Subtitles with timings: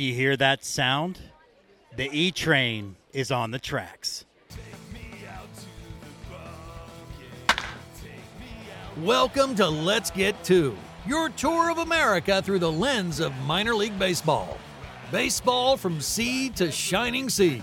[0.00, 1.18] Do you hear that sound?
[1.94, 4.24] The E train is on the tracks.
[9.02, 10.74] Welcome to Let's Get To,
[11.06, 14.56] your tour of America through the lens of minor league baseball.
[15.12, 17.60] Baseball from sea to shining sea.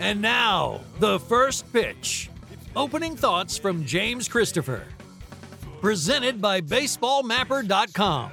[0.00, 2.28] And now, the first pitch.
[2.74, 4.82] Opening thoughts from James Christopher.
[5.80, 8.32] Presented by BaseballMapper.com.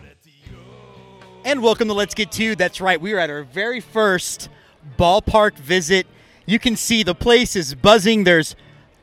[1.45, 2.55] And welcome to Let's Get To.
[2.55, 4.49] That's right, we are at our very first
[4.97, 6.07] ballpark visit.
[6.47, 8.23] You can see the place is buzzing.
[8.23, 8.55] There's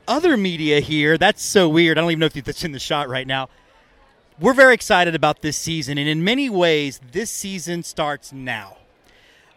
[0.08, 1.16] other media here.
[1.16, 1.96] That's so weird.
[1.96, 3.48] I don't even know if that's in the shot right now.
[4.40, 8.78] We're very excited about this season, and in many ways, this season starts now.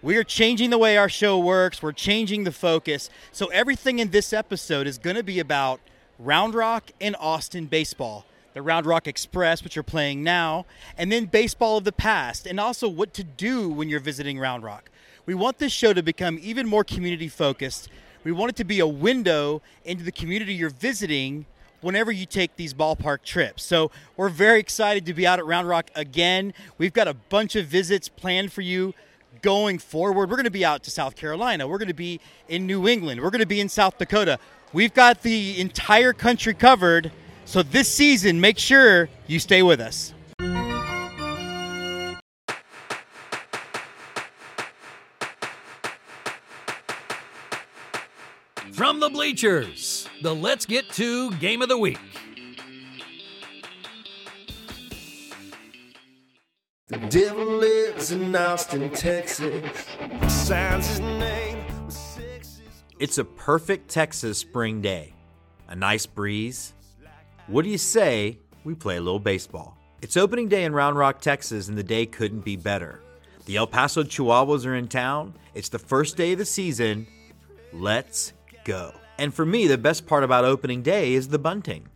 [0.03, 3.09] We are changing the way our show works, we're changing the focus.
[3.31, 5.79] So, everything in this episode is going to be about
[6.19, 8.27] Round Rock and Austin baseball.
[8.55, 10.65] The Round Rock Express, which you're playing now,
[10.97, 14.63] and then baseball of the past, and also what to do when you're visiting Round
[14.63, 14.89] Rock.
[15.25, 17.89] We want this show to become even more community focused.
[18.23, 21.47] We want it to be a window into the community you're visiting
[21.81, 23.61] whenever you take these ballpark trips.
[23.61, 26.53] So we're very excited to be out at Round Rock again.
[26.77, 28.93] We've got a bunch of visits planned for you
[29.41, 30.29] going forward.
[30.29, 31.67] We're going to be out to South Carolina.
[31.67, 33.19] We're going to be in New England.
[33.19, 34.39] We're going to be in South Dakota.
[34.71, 37.11] We've got the entire country covered.
[37.45, 40.13] So this season, make sure you stay with us.
[48.73, 51.97] From the bleachers, the Let's Get To Game of the Week.
[56.87, 59.87] The devil lives in Austin, Texas.
[60.27, 62.83] Signs his name with sexes.
[62.99, 65.13] It's a perfect Texas spring day.
[65.67, 66.74] A nice breeze.
[67.47, 69.77] What do you say we play a little baseball?
[70.01, 73.01] It's opening day in Round Rock, Texas, and the day couldn't be better.
[73.45, 75.35] The El Paso Chihuahuas are in town.
[75.53, 77.05] It's the first day of the season.
[77.71, 78.33] Let's
[78.63, 78.95] go.
[79.19, 81.87] And for me, the best part about opening day is the bunting.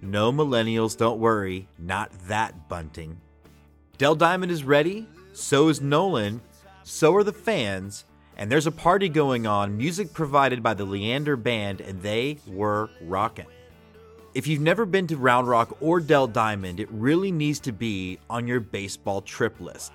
[0.00, 3.20] No millennials, don't worry, not that bunting.
[3.98, 6.40] Dell Diamond is ready, so is Nolan,
[6.82, 8.04] so are the fans,
[8.36, 12.90] and there's a party going on, music provided by the Leander Band, and they were
[13.00, 13.46] rocking.
[14.34, 18.18] If you've never been to Round Rock or Dell Diamond, it really needs to be
[18.30, 19.92] on your baseball trip list.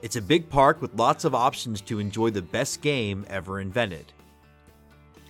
[0.00, 4.12] It's a big park with lots of options to enjoy the best game ever invented.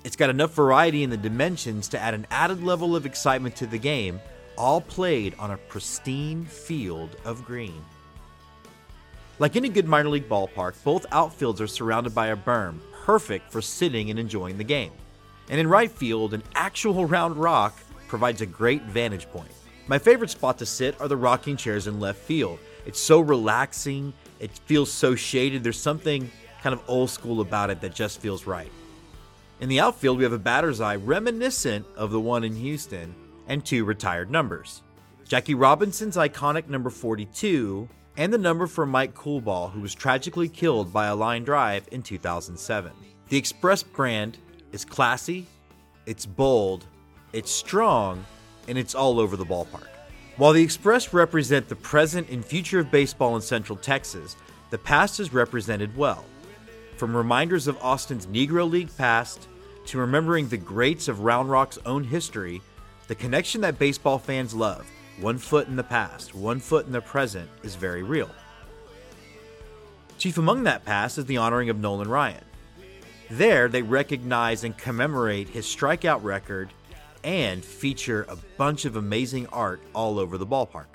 [0.04, 3.66] It's got enough variety in the dimensions to add an added level of excitement to
[3.66, 4.20] the game,
[4.59, 7.82] all played on a pristine field of green.
[9.38, 13.62] Like any good minor league ballpark, both outfields are surrounded by a berm, perfect for
[13.62, 14.93] sitting and enjoying the game.
[15.52, 19.50] And in right field, an actual round rock provides a great vantage point.
[19.86, 22.58] My favorite spot to sit are the rocking chairs in left field.
[22.86, 26.30] It's so relaxing, it feels so shaded, there's something
[26.62, 28.72] kind of old school about it that just feels right.
[29.60, 33.14] In the outfield, we have a batter's eye reminiscent of the one in Houston
[33.46, 34.80] and two retired numbers
[35.28, 40.94] Jackie Robinson's iconic number 42 and the number for Mike Coolbaugh, who was tragically killed
[40.94, 42.90] by a line drive in 2007.
[43.28, 44.38] The Express brand
[44.72, 45.47] is classy,
[46.06, 46.87] it's bold,
[47.33, 48.25] it's strong,
[48.69, 49.88] and it's all over the ballpark.
[50.37, 54.37] While the Express represent the present and future of baseball in Central Texas,
[54.71, 56.25] the past is represented well.
[56.97, 59.47] From reminders of Austin's Negro League past
[59.87, 62.62] to remembering the greats of Round Rock's own history,
[63.09, 64.91] the connection that baseball fans love,
[65.21, 68.31] one foot in the past, one foot in the present, is very real.
[70.16, 72.44] Chief among that past is the honoring of Nolan Ryan.
[73.31, 76.72] There, they recognize and commemorate his strikeout record
[77.25, 80.87] and feature a bunch of amazing art all over the ballpark.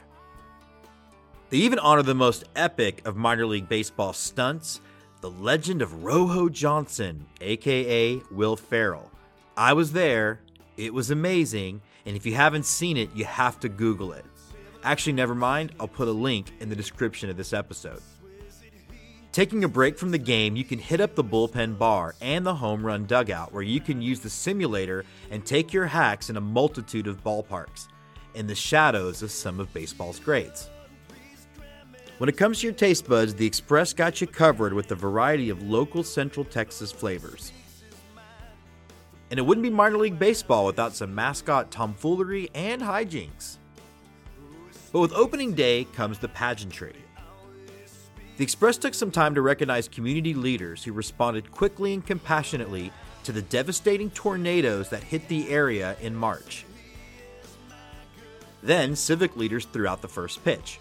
[1.50, 4.82] They even honor the most epic of minor league baseball stunts
[5.22, 9.10] the legend of Rojo Johnson, aka Will Ferrell.
[9.56, 10.40] I was there,
[10.75, 14.25] it was amazing, and if you haven't seen it, you have to Google it.
[14.84, 18.01] Actually, never mind, I'll put a link in the description of this episode.
[19.38, 22.56] Taking a break from the game, you can hit up the bullpen bar and the
[22.56, 26.42] home run dugout where you can use the simulator and take your hacks in a
[26.42, 27.88] multitude of ballparks
[28.34, 30.72] in the shadows of some of baseball's greats.
[32.18, 35.51] When it comes to your taste buds, the Express got you covered with a variety
[35.51, 37.51] of local Central Texas flavors.
[39.30, 43.57] And it wouldn't be minor league baseball without some mascot tomfoolery and hijinks.
[44.92, 46.95] But with opening day comes the pageantry.
[48.38, 52.92] The Express took some time to recognize community leaders who responded quickly and compassionately
[53.24, 56.63] to the devastating tornadoes that hit the area in March.
[58.62, 60.80] Then, civic leaders threw out the first pitch.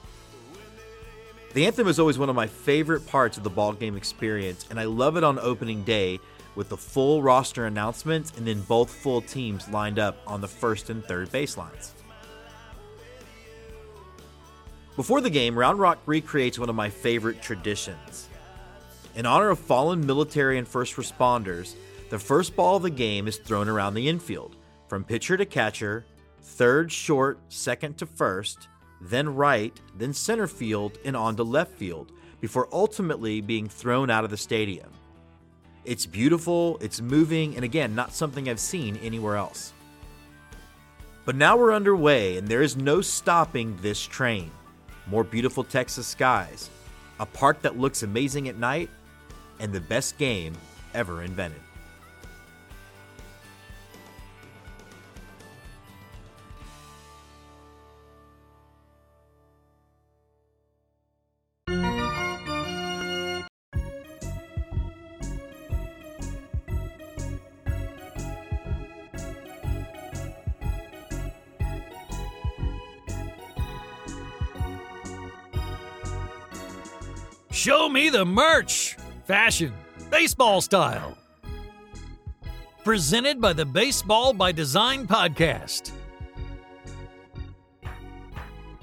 [1.55, 4.85] The anthem is always one of my favorite parts of the ballgame experience, and I
[4.85, 6.21] love it on opening day
[6.57, 10.91] with the full roster announcements and then both full teams lined up on the first
[10.91, 11.93] and third baselines.
[14.97, 18.29] Before the game, Round Rock recreates one of my favorite traditions.
[19.15, 21.75] In honor of fallen military and first responders,
[22.09, 24.57] the first ball of the game is thrown around the infield,
[24.89, 26.07] from pitcher to catcher,
[26.41, 28.69] third short, second to first,
[29.03, 32.11] then right, then center field, and on to left field,
[32.41, 34.91] before ultimately being thrown out of the stadium.
[35.85, 39.75] It's beautiful, it's moving, and again, not something I've seen anywhere else.
[41.27, 44.51] But now we're underway, and there is no stopping this train.
[45.07, 46.69] More beautiful Texas skies,
[47.21, 48.91] a park that looks amazing at night,
[49.61, 50.55] and the best game
[50.95, 51.61] ever invented.
[77.97, 78.95] Me the merch!
[79.25, 79.73] Fashion,
[80.11, 81.17] baseball style.
[82.85, 85.93] Presented by the Baseball by Design podcast.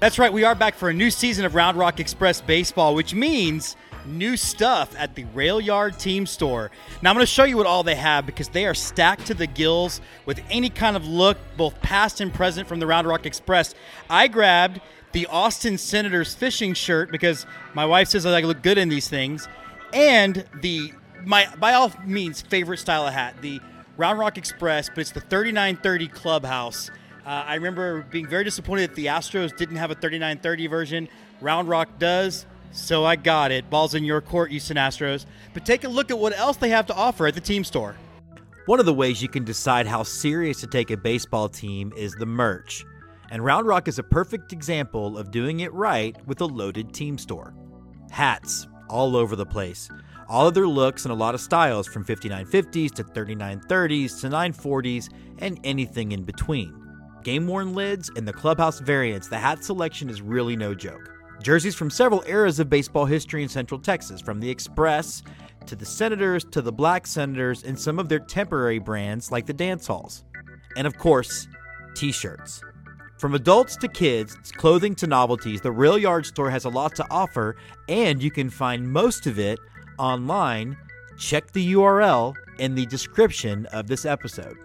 [0.00, 3.14] That's right, we are back for a new season of Round Rock Express Baseball, which
[3.14, 6.72] means new stuff at the Rail Yard Team Store.
[7.00, 9.34] Now, I'm going to show you what all they have because they are stacked to
[9.34, 13.26] the gills with any kind of look, both past and present, from the Round Rock
[13.26, 13.76] Express.
[14.10, 14.80] I grabbed
[15.14, 19.48] the Austin Senators fishing shirt because my wife says I look good in these things,
[19.94, 20.92] and the
[21.24, 23.60] my by all means favorite style of hat, the
[23.96, 26.90] Round Rock Express, but it's the 3930 Clubhouse.
[27.24, 31.08] Uh, I remember being very disappointed that the Astros didn't have a 3930 version.
[31.40, 33.70] Round Rock does, so I got it.
[33.70, 35.26] Ball's in your court, Houston Astros.
[35.54, 37.94] But take a look at what else they have to offer at the team store.
[38.66, 42.14] One of the ways you can decide how serious to take a baseball team is
[42.14, 42.84] the merch.
[43.34, 47.18] And Round Rock is a perfect example of doing it right with a loaded team
[47.18, 47.52] store.
[48.12, 49.88] Hats all over the place.
[50.28, 55.08] All of their looks and a lot of styles from 5950s to 3930s to 940s
[55.40, 56.80] and anything in between.
[57.24, 61.10] Game worn lids and the clubhouse variants, the hat selection is really no joke.
[61.42, 65.24] Jerseys from several eras of baseball history in Central Texas, from the Express
[65.66, 69.52] to the Senators to the Black Senators and some of their temporary brands like the
[69.52, 70.22] Dance Halls.
[70.76, 71.48] And of course,
[71.96, 72.62] t shirts.
[73.18, 77.06] From adults to kids, clothing to novelties, the Rail Yard store has a lot to
[77.10, 77.56] offer,
[77.88, 79.58] and you can find most of it
[79.98, 80.76] online.
[81.16, 84.56] Check the URL in the description of this episode.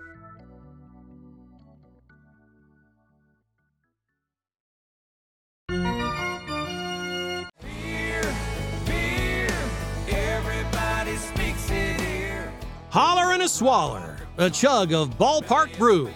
[12.92, 16.12] Holler and a Swaller, a chug of ballpark brew.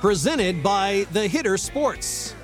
[0.00, 2.34] Presented by The Hitter Sports.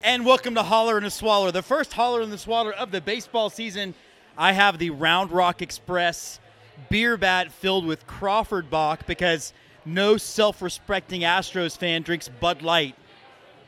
[0.00, 3.00] And welcome to Holler and a Swaller, the first Holler and the Swaller of the
[3.02, 3.94] baseball season.
[4.38, 6.40] I have the Round Rock Express
[6.88, 9.52] beer bat filled with Crawford Bock because
[9.84, 12.96] no self respecting Astros fan drinks Bud Light.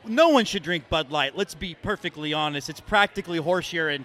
[0.03, 1.37] No one should drink Bud Light.
[1.37, 2.71] Let's be perfectly honest.
[2.71, 4.03] It's practically horse urine.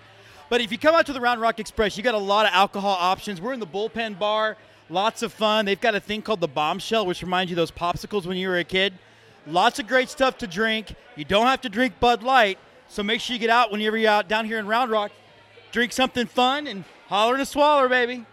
[0.50, 2.52] But if you come out to the Round Rock Express, you got a lot of
[2.52, 3.40] alcohol options.
[3.40, 4.59] We're in the bullpen bar,
[4.90, 5.64] lots of fun.
[5.64, 8.59] They've got a thing called the bombshell, which reminds you those popsicles when you were
[8.59, 8.92] a kid.
[9.47, 10.94] Lots of great stuff to drink.
[11.16, 14.11] You don't have to drink Bud Light, so make sure you get out whenever you're
[14.11, 15.12] out down here in Round Rock.
[15.73, 18.26] Drink something fun and holler a swaller, baby.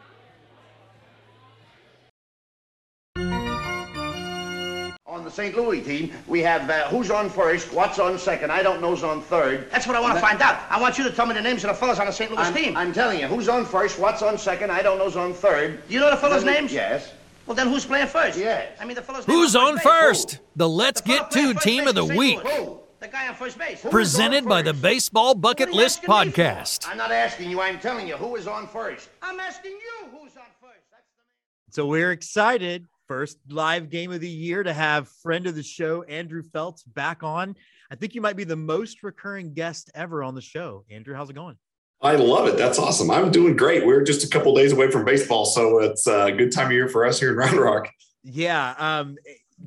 [5.28, 5.56] The St.
[5.58, 9.22] Louis team, we have uh, who's on first, what's on second, I don't know's on
[9.22, 9.70] third.
[9.70, 10.62] That's what I want to find out.
[10.70, 12.32] I want you to tell me the names of the fellas on the St.
[12.32, 12.78] Louis I'm, team.
[12.78, 15.86] I'm telling you, who's on first, what's on second, I don't know's on third.
[15.88, 16.74] Do you know the fellas' Then- names?
[16.74, 17.12] Yes.
[17.46, 18.38] Well, then who's playing first?
[18.38, 18.78] Yes.
[18.80, 19.26] I mean, the fellas.
[19.26, 19.84] Who's on base.
[19.84, 20.40] first?
[20.58, 22.04] The Let's The Get playing To Team of the.
[22.04, 22.40] Week.
[22.40, 22.80] Who?
[23.00, 23.82] The guy on first base.
[23.82, 23.90] Who?
[23.90, 24.74] Presented by the?
[24.74, 26.42] Baseball Bucket List asking me for?
[26.42, 26.88] Podcast.
[26.90, 29.10] I'm not asking you, I'm telling you, who is on first?
[29.22, 30.84] I'm asking you who's on first.
[30.92, 32.86] That's the So we're excited.
[33.08, 37.24] First live game of the year to have friend of the show, Andrew Feltz, back
[37.24, 37.56] on.
[37.90, 40.84] I think you might be the most recurring guest ever on the show.
[40.92, 41.56] Andrew, how's it going?
[42.02, 42.58] I love it.
[42.58, 43.10] That's awesome.
[43.10, 43.86] I'm doing great.
[43.86, 46.90] We're just a couple days away from baseball, so it's a good time of year
[46.90, 47.90] for us here in Round Rock.
[48.24, 49.16] Yeah, um,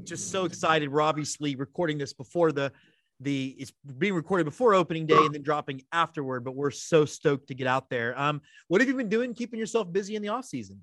[0.04, 0.92] just so excited.
[0.92, 2.72] We're obviously recording this before the
[3.20, 6.44] the it's being recorded before opening day and then dropping afterward.
[6.44, 8.18] But we're so stoked to get out there.
[8.20, 10.82] Um, what have you been doing, keeping yourself busy in the off season?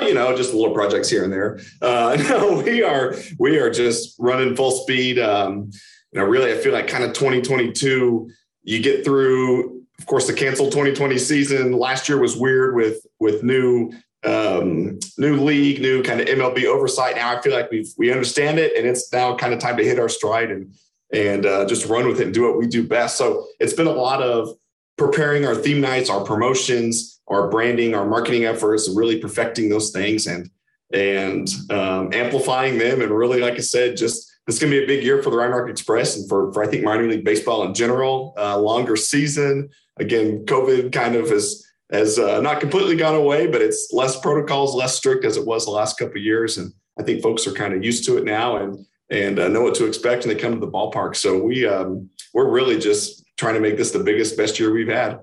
[0.00, 1.60] You know, just little projects here and there.
[1.80, 5.18] Uh, no, we are we are just running full speed.
[5.18, 5.70] Um,
[6.12, 8.30] you know, really, I feel like kind of 2022.
[8.64, 11.72] You get through, of course, the canceled 2020 season.
[11.72, 13.92] Last year was weird with with new
[14.24, 17.16] um, new league, new kind of MLB oversight.
[17.16, 19.84] Now I feel like we we understand it, and it's now kind of time to
[19.84, 20.74] hit our stride and
[21.12, 23.18] and uh, just run with it and do what we do best.
[23.18, 24.56] So it's been a lot of
[24.96, 29.90] preparing our theme nights, our promotions, our branding, our marketing efforts, and really perfecting those
[29.90, 30.50] things and
[30.92, 33.00] and um, amplifying them.
[33.00, 35.36] And really, like I said, just it's going to be a big year for the
[35.36, 38.34] Rock Express and for, for I think minor league baseball in general.
[38.36, 39.70] Uh, longer season.
[39.98, 44.74] Again, COVID kind of has has uh, not completely gone away, but it's less protocols,
[44.74, 46.56] less strict as it was the last couple of years.
[46.56, 49.60] And I think folks are kind of used to it now and and uh, know
[49.62, 51.16] what to expect when they come to the ballpark.
[51.16, 54.86] So we um, we're really just trying to make this the biggest, best year we've
[54.86, 55.18] had.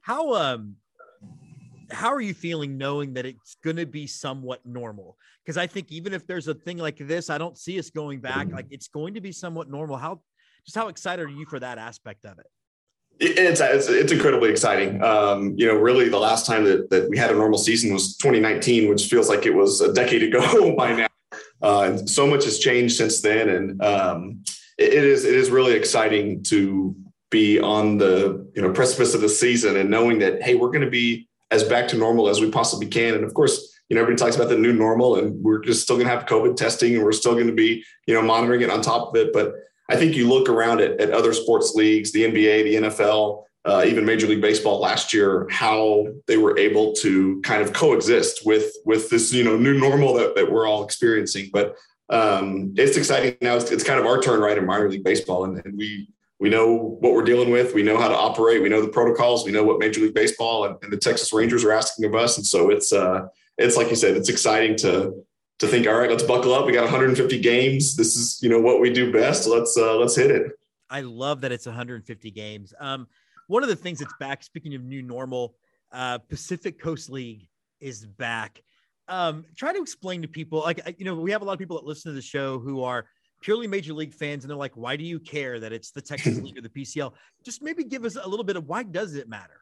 [0.00, 0.76] How um
[1.90, 5.16] how are you feeling knowing that it's going to be somewhat normal?
[5.42, 8.20] Because I think even if there's a thing like this, I don't see us going
[8.20, 8.52] back.
[8.52, 9.96] Like it's going to be somewhat normal.
[9.96, 10.20] How
[10.64, 12.46] just how excited are you for that aspect of it?
[13.20, 15.02] It's, it's, it's incredibly exciting.
[15.02, 18.16] Um, you know, really the last time that, that we had a normal season was
[18.18, 21.08] 2019, which feels like it was a decade ago by now.
[21.60, 23.48] Uh, and so much has changed since then.
[23.48, 24.44] And um,
[24.78, 26.94] it, it is, it is really exciting to
[27.30, 30.84] be on the, you know, precipice of the season and knowing that, Hey, we're going
[30.84, 33.14] to be as back to normal as we possibly can.
[33.14, 35.96] And of course, you know, everybody talks about the new normal and we're just still
[35.96, 38.70] going to have COVID testing and we're still going to be, you know, monitoring it
[38.70, 39.32] on top of it.
[39.32, 39.54] But
[39.88, 43.84] I think you look around at, at other sports leagues, the NBA, the NFL, uh,
[43.86, 48.72] even Major League Baseball last year, how they were able to kind of coexist with
[48.84, 51.50] with this you know new normal that, that we're all experiencing.
[51.52, 51.76] But
[52.08, 53.56] um, it's exciting now.
[53.56, 56.08] It's, it's, kind of our turn, right, in minor league baseball, and, and, we
[56.40, 57.74] we know what we're dealing with.
[57.74, 58.62] We know how to operate.
[58.62, 59.44] We know the protocols.
[59.44, 62.36] We know what Major League Baseball and, and the Texas Rangers are asking of us.
[62.36, 63.26] And so it's uh,
[63.56, 65.24] it's like you said, it's exciting to
[65.58, 66.66] to think, all right, let's buckle up.
[66.66, 67.96] We got 150 games.
[67.96, 69.48] This is, you know, what we do best.
[69.48, 70.52] Let's uh, let's hit it.
[70.90, 72.72] I love that it's 150 games.
[72.78, 73.08] Um,
[73.48, 74.42] one of the things that's back.
[74.42, 75.56] Speaking of new normal,
[75.92, 77.48] uh, Pacific Coast League
[77.80, 78.62] is back.
[79.08, 81.76] Um, try to explain to people, like you know, we have a lot of people
[81.76, 83.06] that listen to the show who are
[83.40, 86.38] purely major league fans, and they're like, "Why do you care that it's the Texas
[86.42, 87.12] League or the PCL?"
[87.44, 89.60] Just maybe give us a little bit of why does it matter?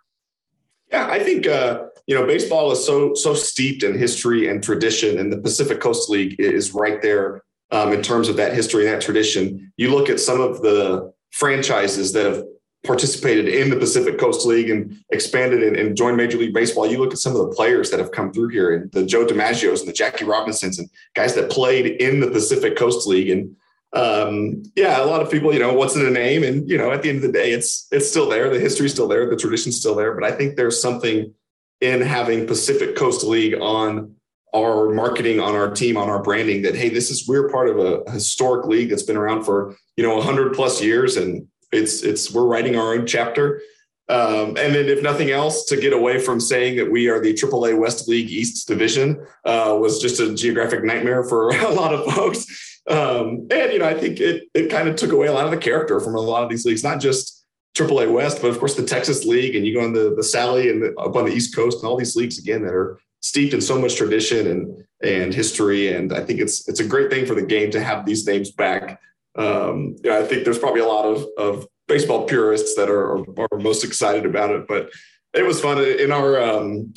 [0.90, 5.18] Yeah, I think uh, you know baseball is so so steeped in history and tradition,
[5.18, 8.94] and the Pacific Coast League is right there um, in terms of that history and
[8.94, 9.72] that tradition.
[9.76, 12.44] You look at some of the franchises that have
[12.84, 16.86] participated in the Pacific Coast League and expanded and, and, joined Major League Baseball.
[16.86, 19.26] You look at some of the players that have come through here, and the Joe
[19.26, 23.56] DiMaggios and the Jackie Robinsons, and guys that played in the Pacific Coast League, and
[23.96, 26.44] um, yeah, a lot of people, you know, what's in a name?
[26.44, 28.50] And, you know, at the end of the day, it's, it's still there.
[28.50, 29.28] The history's still there.
[29.28, 30.12] The tradition's still there.
[30.14, 31.32] But I think there's something
[31.80, 34.14] in having Pacific Coast League on
[34.54, 37.78] our marketing, on our team, on our branding that, Hey, this is, we're part of
[37.78, 41.16] a historic league that's been around for, you know, hundred plus years.
[41.16, 43.62] And it's, it's, we're writing our own chapter.
[44.08, 47.34] Um, and then, if nothing else, to get away from saying that we are the
[47.34, 52.04] AAA West League East Division uh, was just a geographic nightmare for a lot of
[52.14, 52.75] folks.
[52.88, 55.50] Um, and you know, I think it it kind of took away a lot of
[55.50, 58.74] the character from a lot of these leagues, not just AAA West, but of course
[58.74, 61.32] the Texas League, and you go on the the Sally and the, up on the
[61.32, 64.84] East Coast, and all these leagues again that are steeped in so much tradition and
[65.02, 65.92] and history.
[65.92, 68.52] And I think it's it's a great thing for the game to have these names
[68.52, 69.00] back.
[69.34, 73.18] Um, you know, I think there's probably a lot of of baseball purists that are
[73.18, 74.90] are most excited about it, but
[75.34, 76.94] it was fun in our um,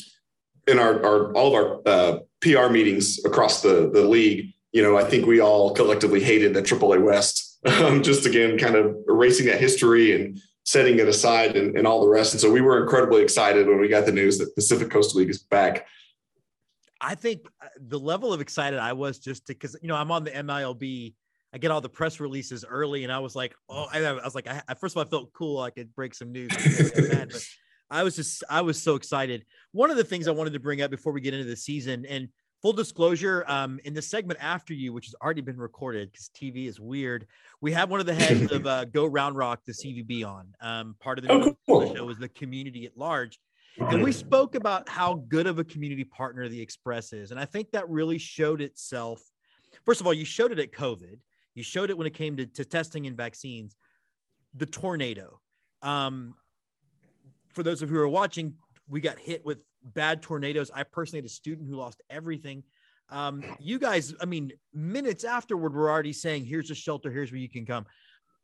[0.68, 4.98] in our, our all of our uh, PR meetings across the the league you know,
[4.98, 7.46] I think we all collectively hated the AAA West.
[7.66, 12.00] Um, just again, kind of erasing that history and setting it aside and, and all
[12.00, 12.34] the rest.
[12.34, 15.30] And so we were incredibly excited when we got the news that Pacific Coast League
[15.30, 15.86] is back.
[17.02, 20.24] I think uh, the level of excited I was just because you know I'm on
[20.24, 21.14] the MILB.
[21.54, 24.36] I get all the press releases early, and I was like, oh, I, I was
[24.36, 25.60] like, I, first of all, I felt cool.
[25.60, 26.52] I could break some news,
[27.90, 29.46] I was just, I was so excited.
[29.72, 32.06] One of the things I wanted to bring up before we get into the season,
[32.06, 32.30] and
[32.62, 36.68] full disclosure um, in the segment after you which has already been recorded because tv
[36.68, 37.26] is weird
[37.62, 40.96] we have one of the heads of uh, go round rock the cvb on um,
[41.00, 41.96] part of the, oh, cool.
[41.96, 43.40] show is the community at large
[43.78, 47.46] and we spoke about how good of a community partner the express is and i
[47.46, 49.22] think that really showed itself.
[49.86, 51.20] First of all you showed it at covid
[51.56, 53.76] you showed it when it came to, to testing and vaccines
[54.56, 55.40] the tornado.
[55.82, 56.36] Um,
[57.50, 58.56] for those of you who are watching
[58.88, 59.60] we got hit with
[59.94, 60.72] bad tornadoes.
[60.74, 62.64] I personally had a student who lost everything.
[63.10, 67.40] Um, you guys, I mean, minutes afterward, we're already saying, here's a shelter, here's where
[67.40, 67.86] you can come.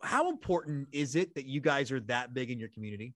[0.02, 3.14] How important is it that you guys are that big in your community?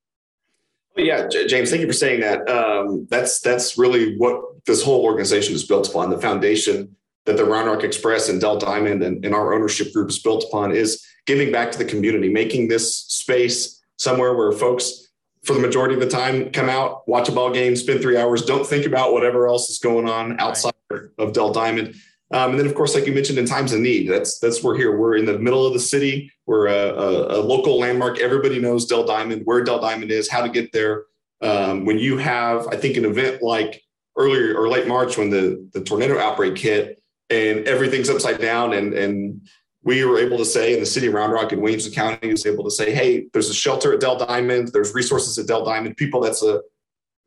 [0.96, 2.48] Yeah, J- James, thank you for saying that.
[2.50, 6.10] Um, that's that's really what this whole organization is built upon.
[6.10, 6.96] The foundation
[7.26, 10.46] that the Round Rock Express and Dell Diamond and, and our ownership group is built
[10.46, 15.09] upon is giving back to the community, making this space somewhere where folks,
[15.44, 18.44] for the majority of the time, come out, watch a ball game, spend three hours,
[18.44, 21.04] don't think about whatever else is going on outside right.
[21.18, 21.96] of Dell Diamond.
[22.32, 24.78] Um, and then, of course, like you mentioned, in times of need, that's that's we're
[24.78, 24.96] here.
[24.96, 26.32] We're in the middle of the city.
[26.46, 28.20] We're a, a, a local landmark.
[28.20, 31.06] Everybody knows Dell Diamond, where Dell Diamond is, how to get there.
[31.42, 33.82] Um, when you have, I think, an event like
[34.16, 38.94] earlier or late March when the the tornado outbreak hit and everything's upside down, and
[38.94, 39.42] and
[39.84, 42.46] we were able to say, in the city of Round Rock and Williamson County was
[42.46, 44.70] able to say, hey, there's a shelter at Dell Diamond.
[44.74, 45.96] There's resources at Dell Diamond.
[45.98, 46.62] People that's a,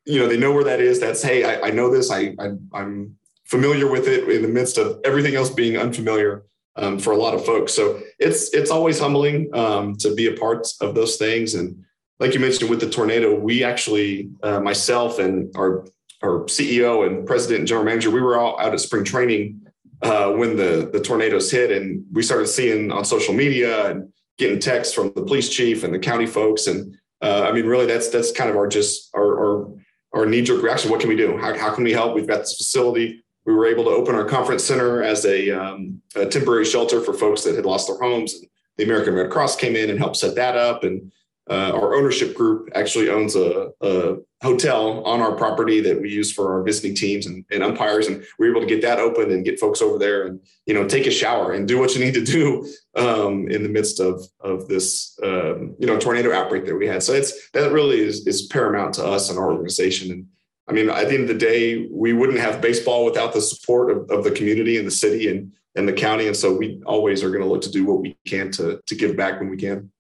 [0.05, 1.01] you know, they know where that is.
[1.01, 2.11] That's hey, I, I know this.
[2.11, 6.45] I, I I'm familiar with it in the midst of everything else being unfamiliar
[6.77, 7.73] um, for a lot of folks.
[7.75, 11.55] So it's it's always humbling um, to be a part of those things.
[11.55, 11.85] And
[12.19, 15.87] like you mentioned with the tornado, we actually uh, myself and our
[16.23, 19.67] our CEO and president and general manager, we were all out at spring training
[20.03, 24.59] uh, when the the tornadoes hit, and we started seeing on social media and getting
[24.59, 26.67] texts from the police chief and the county folks.
[26.67, 29.75] And uh, I mean, really, that's that's kind of our just our our,
[30.13, 30.91] our knee jerk reaction.
[30.91, 31.37] What can we do?
[31.39, 32.15] How, how can we help?
[32.15, 36.01] We've got this facility we were able to open our conference center as a, um,
[36.15, 38.35] a, temporary shelter for folks that had lost their homes.
[38.35, 40.85] And the American Red Cross came in and helped set that up.
[40.85, 41.11] And
[41.51, 46.33] uh, our ownership group actually owns a, a, hotel on our property that we use
[46.33, 48.09] for our visiting teams and, and, umpires.
[48.09, 50.75] And we were able to get that open and get folks over there and you
[50.75, 54.01] know take a shower and do what you need to do um, in the midst
[54.01, 57.05] of of this um, you know tornado outbreak that we had.
[57.05, 60.11] So it's that really is, is paramount to us and our organization.
[60.11, 60.27] And
[60.69, 63.93] I mean, at the end of the day, we wouldn't have baseball without the support
[63.93, 66.27] of, of the community and the city and, and the county.
[66.27, 68.95] And so we always are going to look to do what we can to, to
[68.97, 69.92] give back when we can.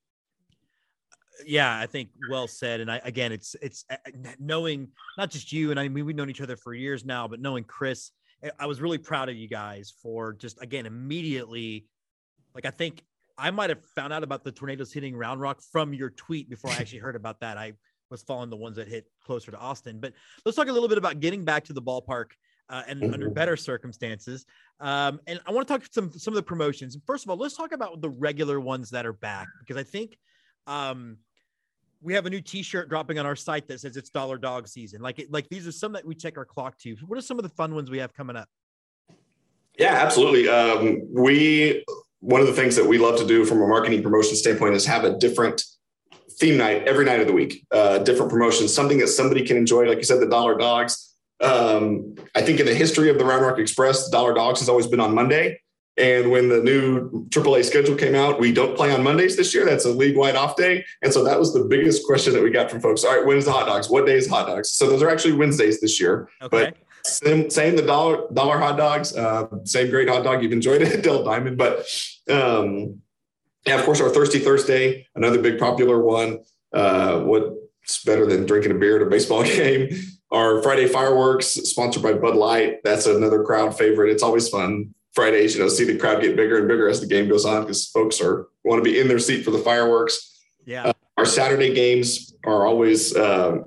[1.46, 2.80] Yeah, I think well said.
[2.80, 3.96] And I, again, it's, it's uh,
[4.38, 7.40] knowing not just you and I mean, we've known each other for years now, but
[7.40, 8.11] knowing Chris,
[8.59, 11.87] I was really proud of you guys for just, again, immediately,
[12.55, 13.02] like, I think
[13.38, 16.70] I might have found out about the tornadoes hitting Round Rock from your tweet before
[16.70, 17.57] I actually heard about that.
[17.57, 17.74] I
[18.11, 19.98] was following the ones that hit closer to Austin.
[19.98, 20.12] But
[20.44, 22.26] let's talk a little bit about getting back to the ballpark
[22.68, 23.14] uh, and mm-hmm.
[23.14, 24.44] under better circumstances.
[24.81, 26.96] Um, and I want to talk some some of the promotions.
[27.07, 30.18] First of all, let's talk about the regular ones that are back because I think
[30.66, 31.18] um,
[32.03, 35.01] we have a new T-shirt dropping on our site that says it's Dollar Dog season.
[35.01, 36.97] Like it, like these are some that we check our clock to.
[37.07, 38.49] What are some of the fun ones we have coming up?
[39.79, 40.49] Yeah, absolutely.
[40.49, 41.85] Um, we
[42.21, 44.85] one of the things that we love to do from a marketing promotion standpoint is
[44.87, 45.62] have a different
[46.38, 49.87] theme night every night of the week, uh, different promotions, something that somebody can enjoy.
[49.87, 51.15] Like you said, the Dollar Dogs.
[51.41, 54.87] Um, I think in the history of the Round Rock Express, Dollar Dogs has always
[54.87, 55.61] been on Monday.
[55.98, 59.66] And when the new AAA schedule came out, we don't play on Mondays this year.
[59.66, 60.85] That's a league wide off day.
[61.02, 63.05] And so that was the biggest question that we got from folks.
[63.05, 63.90] All right, when is the hot dogs?
[63.90, 64.70] What day is hot dogs?
[64.70, 66.31] So those are actually Wednesdays this year.
[66.40, 66.72] Okay.
[66.72, 70.83] But same, same the dollar dollar hot dogs, uh, same great hot dog you've enjoyed
[70.83, 71.59] it at Dell Diamond.
[71.59, 71.87] But
[72.31, 73.02] um,
[73.66, 76.40] yeah, of course, our Thirsty Thursday, another big popular one.
[76.72, 79.90] Uh, what's better than drinking a beer at a baseball game?
[80.31, 82.83] Our Friday fireworks, sponsored by Bud Light.
[82.83, 84.11] That's another crowd favorite.
[84.11, 84.94] It's always fun.
[85.12, 87.62] Fridays, you know, see the crowd get bigger and bigger as the game goes on
[87.62, 90.40] because folks are want to be in their seat for the fireworks.
[90.64, 90.85] Yeah.
[90.85, 93.59] Uh, our Saturday games are always uh,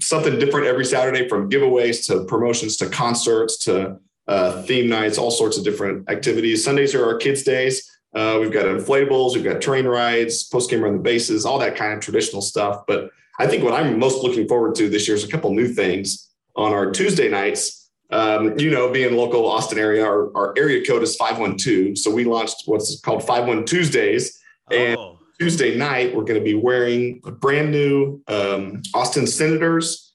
[0.00, 5.30] something different every Saturday, from giveaways to promotions to concerts to uh, theme nights, all
[5.30, 6.64] sorts of different activities.
[6.64, 7.90] Sundays are our kids' days.
[8.14, 11.76] Uh, we've got inflatables, we've got train rides, post game on the bases, all that
[11.76, 12.84] kind of traditional stuff.
[12.86, 15.68] But I think what I'm most looking forward to this year is a couple new
[15.68, 17.87] things on our Tuesday nights.
[18.10, 21.98] Um, you know, being local Austin area, our, our area code is 512.
[21.98, 24.40] So we launched what's called 51 Tuesdays.
[24.70, 25.18] And oh.
[25.38, 30.14] Tuesday night, we're going to be wearing a brand new um, Austin Senators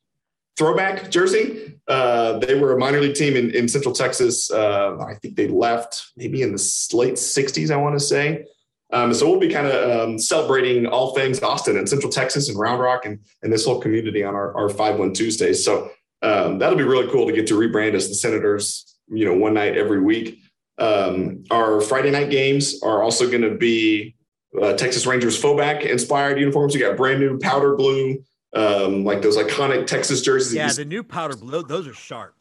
[0.57, 1.79] throwback jersey.
[1.87, 4.51] Uh, they were a minor league team in, in Central Texas.
[4.51, 8.45] Uh, I think they left maybe in the late 60s, I want to say.
[8.91, 12.59] Um, so we'll be kind of um, celebrating all things Austin and Central Texas and
[12.59, 15.65] Round Rock and, and this whole community on our, our 5-1 Tuesdays.
[15.65, 15.89] So
[16.23, 19.53] um, that'll be really cool to get to rebrand as the Senators, you know, one
[19.53, 20.39] night every week.
[20.77, 24.15] Um, our Friday night games are also going to be
[24.59, 26.73] uh, Texas Rangers fullback inspired uniforms.
[26.73, 30.53] You got brand new powder blue um, like those iconic Texas jerseys.
[30.53, 32.35] Yeah, the new powder blue, those are sharp.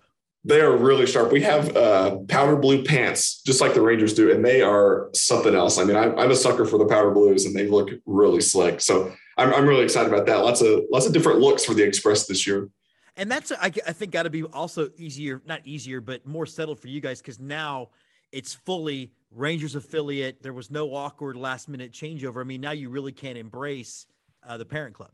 [0.45, 1.31] They are really sharp.
[1.31, 5.55] We have uh, powder blue pants, just like the Rangers do, and they are something
[5.55, 5.79] else.
[5.79, 8.81] I mean, I'm, I'm a sucker for the powder blues, and they look really slick.
[8.81, 10.39] So I'm, I'm really excited about that.
[10.39, 12.69] Lots of lots of different looks for the Express this year.
[13.17, 16.81] And that's I, I think got to be also easier, not easier, but more settled
[16.81, 17.91] for you guys because now
[18.33, 20.43] it's fully Rangers affiliate.
[20.43, 22.41] There was no awkward last minute changeover.
[22.41, 24.07] I mean, now you really can embrace
[24.47, 25.11] uh, the parent club.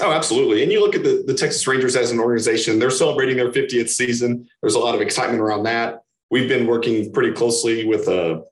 [0.00, 0.62] Oh, absolutely.
[0.62, 3.88] And you look at the, the Texas Rangers as an organization, they're celebrating their 50th
[3.90, 4.48] season.
[4.60, 6.04] There's a lot of excitement around that.
[6.30, 8.42] We've been working pretty closely with a,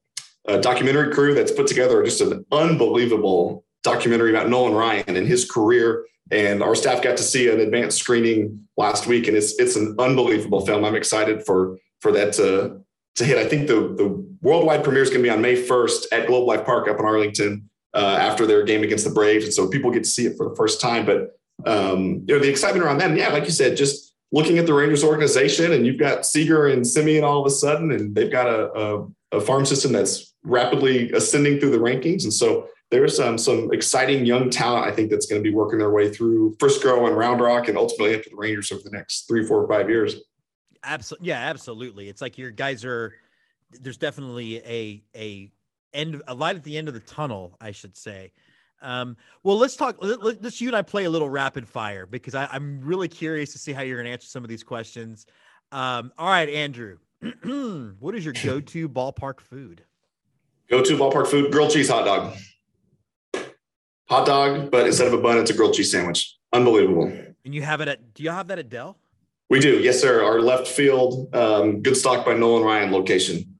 [0.47, 5.51] a documentary crew that's put together just an unbelievable documentary about Nolan Ryan and his
[5.51, 6.05] career.
[6.31, 9.97] And our staff got to see an advanced screening last week, and it's it's an
[9.99, 10.85] unbelievable film.
[10.85, 12.81] I'm excited for for that to
[13.17, 13.39] to hit.
[13.39, 16.47] I think the the worldwide premiere is going to be on May 1st at Globe
[16.47, 19.91] Life Park up in Arlington uh, after their game against the Braves, and so people
[19.91, 21.05] get to see it for the first time.
[21.05, 24.67] But um, you know, the excitement around them, yeah, like you said, just looking at
[24.67, 28.31] the Rangers organization, and you've got Seager and Semien all of a sudden, and they've
[28.31, 33.21] got a, a, a farm system that's rapidly ascending through the rankings, and so there's
[33.21, 36.57] um, some exciting young talent I think that's going to be working their way through
[36.59, 39.89] Frisco and Round Rock, and ultimately into the Rangers over the next three, four, five
[39.89, 40.17] years.
[40.83, 42.09] Absolutely, yeah, absolutely.
[42.09, 43.15] It's like your guys are.
[43.71, 45.53] There's definitely a a
[45.95, 48.33] end a light at the end of the tunnel, I should say.
[48.83, 49.97] Um, well, let's talk.
[50.01, 53.53] Let, us you and I play a little rapid fire because I, am really curious
[53.53, 55.27] to see how you're going to answer some of these questions.
[55.71, 56.99] Um, all right, Andrew,
[58.01, 59.85] what is your go-to ballpark food?
[60.71, 62.37] Go-to ballpark food: grilled cheese hot dog.
[64.11, 66.37] Hot dog, but instead of a bun, it's a grilled cheese sandwich.
[66.53, 67.13] Unbelievable.
[67.45, 68.13] And you have it at?
[68.13, 68.99] Do you have that at Dell?
[69.49, 70.25] We do, yes, sir.
[70.25, 73.59] Our left field, um, Goodstock by Nolan Ryan location.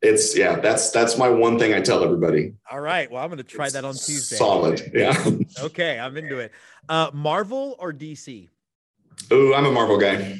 [0.00, 2.52] It's yeah that's that's my one thing i tell everybody.
[2.70, 3.10] All right.
[3.10, 4.36] Well i'm going to try it's that on tuesday.
[4.36, 4.80] solid.
[4.94, 5.12] Yeah.
[5.60, 6.52] Okay i'm into it.
[6.88, 8.48] Uh marvel or dc
[9.32, 10.38] oh i'm a marvel guy.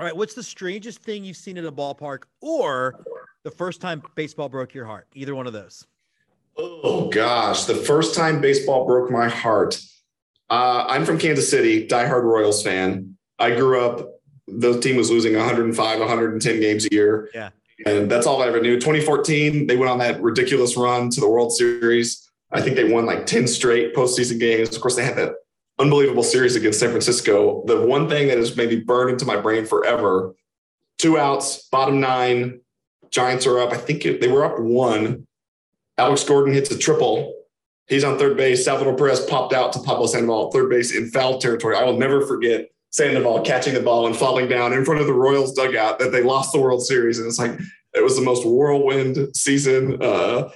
[0.00, 3.04] All right what's the strangest thing you've seen at a ballpark or
[3.42, 5.08] the first time baseball broke your heart?
[5.14, 5.86] Either one of those
[6.56, 9.80] oh gosh the first time baseball broke my heart
[10.50, 15.34] uh, i'm from kansas city diehard royals fan i grew up the team was losing
[15.34, 17.50] 105 110 games a year yeah
[17.86, 18.76] and that's all I ever knew.
[18.76, 22.30] 2014, they went on that ridiculous run to the World Series.
[22.52, 24.74] I think they won like 10 straight postseason games.
[24.74, 25.34] Of course, they had that
[25.78, 27.64] unbelievable series against San Francisco.
[27.66, 30.34] The one thing that has maybe burned into my brain forever
[30.98, 32.60] two outs, bottom nine,
[33.10, 33.72] Giants are up.
[33.72, 35.26] I think it, they were up one.
[35.98, 37.34] Alex Gordon hits a triple.
[37.86, 38.64] He's on third base.
[38.64, 41.76] Salvador Perez popped out to Pablo Sandoval, third base in foul territory.
[41.76, 45.12] I will never forget Sandoval catching the ball and falling down in front of the
[45.12, 47.18] Royals dugout that they lost the World Series.
[47.18, 47.58] And it's like,
[47.94, 50.02] it was the most whirlwind season.
[50.02, 50.48] Uh,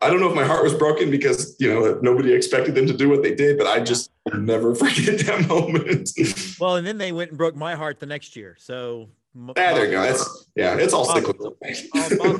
[0.00, 2.92] I don't know if my heart was broken because, you know, nobody expected them to
[2.92, 6.10] do what they did, but I just never forget that moment.
[6.58, 8.56] well, and then they went and broke my heart the next year.
[8.58, 9.08] So,
[9.56, 10.02] yeah, there you go.
[10.02, 11.56] It's, yeah, it's all cyclical.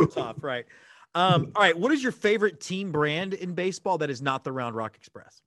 [0.09, 0.67] top, right.
[1.15, 1.79] Um, all right.
[1.79, 5.43] What is your favorite team brand in baseball that is not the Round Rock Express?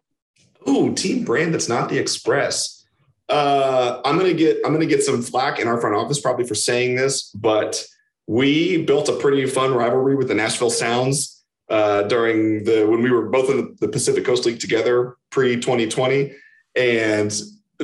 [0.68, 2.86] Ooh, team brand that's not the Express.
[3.28, 6.54] Uh, I'm gonna get I'm gonna get some flack in our front office probably for
[6.54, 7.84] saying this, but
[8.28, 13.10] we built a pretty fun rivalry with the Nashville Sounds uh, during the when we
[13.10, 16.34] were both in the Pacific Coast League together pre 2020,
[16.76, 17.34] and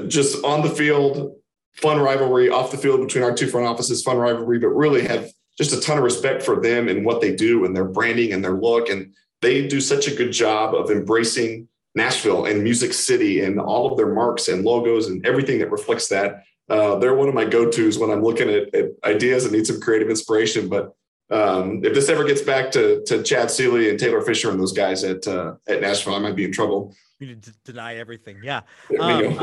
[0.07, 1.35] just on the field,
[1.73, 2.49] fun rivalry.
[2.49, 5.79] Off the field between our two front offices, fun rivalry, but really have just a
[5.79, 8.89] ton of respect for them and what they do and their branding and their look,
[8.89, 13.91] and they do such a good job of embracing Nashville and Music City and all
[13.91, 16.43] of their marks and logos and everything that reflects that.
[16.69, 19.81] Uh, they're one of my go-tos when I'm looking at, at, ideas and need some
[19.81, 20.69] creative inspiration.
[20.69, 20.95] But
[21.29, 24.73] um, if this ever gets back to, to Chad Seeley and Taylor Fisher and those
[24.73, 26.95] guys at uh, at Nashville, I might be in trouble.
[27.19, 28.39] You need to deny everything.
[28.43, 28.61] Yeah.
[28.99, 29.21] Um,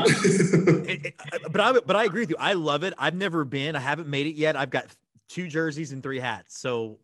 [0.89, 1.15] it, it,
[1.53, 2.37] but I but I agree with you.
[2.39, 2.95] I love it.
[2.99, 3.77] I've never been.
[3.77, 4.57] I haven't made it yet.
[4.57, 4.87] I've got
[5.29, 6.59] two jerseys and three hats.
[6.59, 6.99] So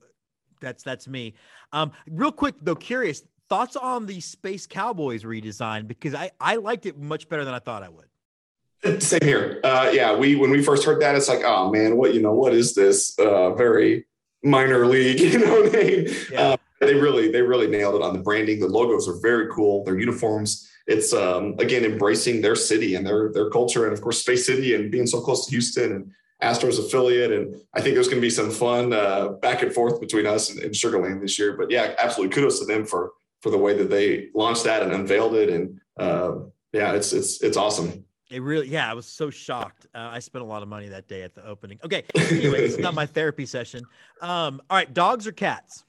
[0.60, 1.34] that's that's me.
[1.72, 6.86] Um, real quick though, curious thoughts on the Space Cowboys redesign because I I liked
[6.86, 9.02] it much better than I thought I would.
[9.02, 9.60] Same here.
[9.64, 12.34] Uh, yeah, we when we first heard that, it's like, oh man, what you know,
[12.34, 13.18] what is this?
[13.18, 14.06] Uh, very
[14.42, 16.06] minor league, you know name.
[16.30, 16.40] Yeah.
[16.40, 18.60] Uh, they really they really nailed it on the branding.
[18.60, 19.84] The logos are very cool.
[19.84, 20.70] Their uniforms.
[20.86, 24.74] It's um, again embracing their city and their their culture, and of course Space City
[24.74, 27.32] and being so close to Houston and Astros affiliate.
[27.32, 30.50] And I think there's going to be some fun uh, back and forth between us
[30.50, 31.56] and, and Sugar Land this year.
[31.56, 34.92] But yeah, absolutely kudos to them for for the way that they launched that and
[34.92, 35.50] unveiled it.
[35.50, 36.36] And uh,
[36.72, 38.04] yeah, it's it's it's awesome.
[38.30, 39.86] It really, yeah, I was so shocked.
[39.94, 41.78] Uh, I spent a lot of money that day at the opening.
[41.84, 43.84] Okay, anyway, this is not my therapy session.
[44.22, 45.84] Um, all right, dogs or cats?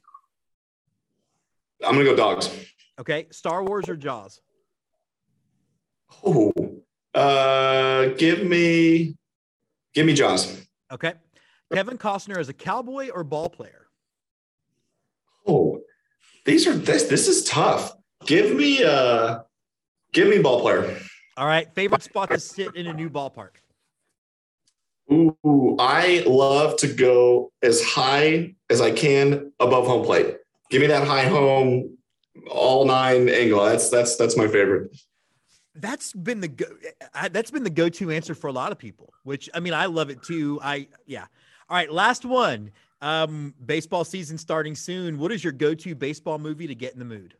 [1.84, 2.52] I'm gonna go dogs.
[3.00, 4.42] Okay, Star Wars or Jaws?
[6.24, 6.54] Oh,
[7.14, 9.18] uh, give me,
[9.96, 10.62] give me Jaws.
[10.92, 11.14] Okay,
[11.74, 13.88] Kevin Costner is a cowboy or ball player?
[15.48, 15.82] Oh,
[16.46, 17.94] these are this this is tough.
[18.26, 19.40] Give me uh
[20.14, 21.00] give me ball player.
[21.38, 21.74] All right.
[21.74, 23.56] Favorite spot to sit in a new ballpark.
[25.12, 30.38] Ooh, I love to go as high as I can above home plate.
[30.72, 31.98] Give me that high home,
[32.50, 33.64] all nine angle.
[33.66, 34.96] That's that's that's my favorite.
[35.78, 36.78] That's been the go-
[37.32, 40.10] that's been the go-to answer for a lot of people which i mean i love
[40.10, 41.26] it too i yeah
[41.70, 46.68] all right last one um baseball season starting soon what is your go-to baseball movie
[46.68, 47.36] to get in the mood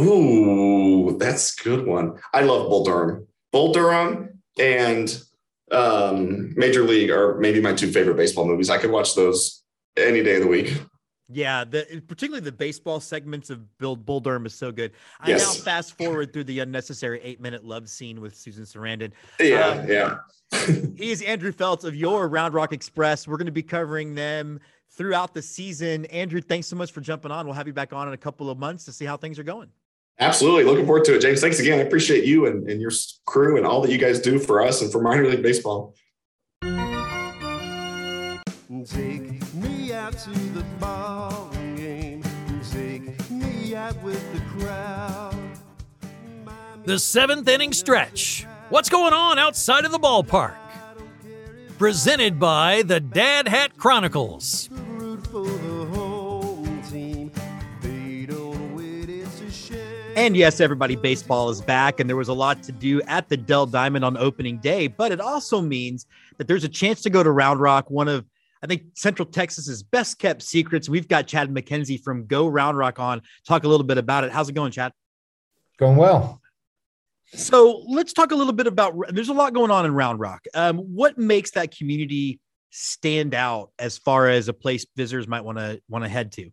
[0.00, 2.18] Ooh, that's a good one.
[2.32, 3.26] I love Bull Durham.
[3.52, 5.22] Bull Durham and
[5.70, 8.70] um, Major League are maybe my two favorite baseball movies.
[8.70, 9.62] I could watch those
[9.96, 10.80] any day of the week.
[11.32, 14.92] Yeah, the particularly the baseball segments of Bill Bull Durham is so good.
[15.20, 15.58] I Yes.
[15.58, 19.12] now fast forward through the unnecessary eight minute love scene with Susan Sarandon.
[19.38, 20.16] Yeah, Um, yeah.
[20.96, 23.28] He is Andrew Feltz of your Round Rock Express.
[23.28, 24.58] We're going to be covering them
[24.90, 26.04] throughout the season.
[26.06, 27.46] Andrew, thanks so much for jumping on.
[27.46, 29.44] We'll have you back on in a couple of months to see how things are
[29.44, 29.68] going.
[30.18, 30.64] Absolutely.
[30.64, 31.40] Looking forward to it, James.
[31.40, 31.78] Thanks again.
[31.78, 32.90] I appreciate you and, and your
[33.26, 35.94] crew and all that you guys do for us and for minor league baseball.
[38.84, 42.22] Take me out to the ball game.
[42.70, 45.36] Take me out with the crowd.
[46.84, 48.46] The seventh inning stretch.
[48.70, 50.54] What's going on outside of the ballpark?
[51.78, 54.70] Presented by the Dad Hat Chronicles.
[54.70, 57.30] Root for the home team.
[57.82, 59.78] They don't wait, it's a shame.
[60.16, 63.36] And yes, everybody, baseball is back, and there was a lot to do at the
[63.36, 64.86] Dell Diamond on opening day.
[64.86, 66.06] But it also means
[66.38, 68.24] that there's a chance to go to Round Rock, one of
[68.62, 70.88] I think Central Texas's best kept secrets.
[70.88, 74.32] We've got Chad McKenzie from Go Round Rock on talk a little bit about it.
[74.32, 74.92] How's it going, Chad?
[75.78, 76.40] Going well.
[77.32, 78.94] So let's talk a little bit about.
[79.10, 80.44] There's a lot going on in Round Rock.
[80.54, 85.58] Um, what makes that community stand out as far as a place visitors might want
[85.58, 86.50] to want to head to?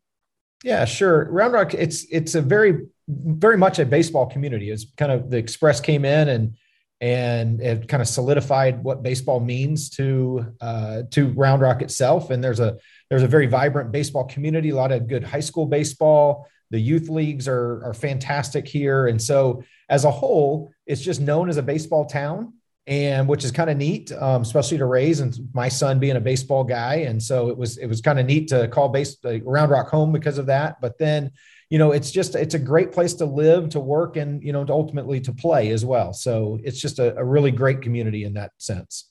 [0.64, 1.30] Yeah, sure.
[1.32, 4.70] Round Rock, it's it's a very very much a baseball community.
[4.70, 6.56] It's kind of the Express came in and
[7.00, 12.32] and it kind of solidified what baseball means to uh, to Round Rock itself.
[12.32, 12.78] And there's a
[13.10, 14.70] there's a very vibrant baseball community.
[14.70, 16.48] A lot of good high school baseball.
[16.72, 19.08] The youth leagues are are fantastic here.
[19.08, 22.54] And so as a whole, it's just known as a baseball town.
[22.88, 26.22] And which is kind of neat, um, especially to raise and my son being a
[26.22, 29.44] baseball guy, and so it was it was kind of neat to call base like,
[29.46, 30.80] Round Rock home because of that.
[30.80, 31.32] But then
[31.70, 34.64] you know it's just it's a great place to live to work and you know
[34.64, 38.34] to ultimately to play as well so it's just a, a really great community in
[38.34, 39.10] that sense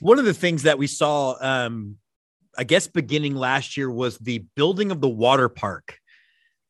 [0.00, 1.96] One of the things that we saw, um,
[2.58, 5.96] I guess, beginning last year was the building of the water park